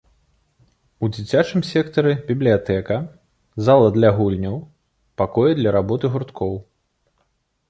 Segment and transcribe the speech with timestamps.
[1.05, 2.97] У дзіцячым сектары бібліятэка,
[3.69, 4.57] зала для гульняў,
[5.25, 6.53] пакоі для работы гурткоў.